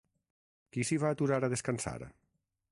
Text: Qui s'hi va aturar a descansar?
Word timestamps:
Qui 0.75 0.85
s'hi 0.89 0.97
va 1.05 1.13
aturar 1.17 1.39
a 1.45 1.53
descansar? 1.55 1.97